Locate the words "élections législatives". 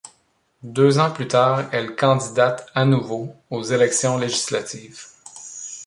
3.61-5.05